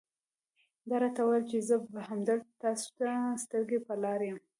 [0.87, 3.09] ده راته وویل چې زه به همدلته تاسو ته
[3.43, 4.37] سترګې په لار یم.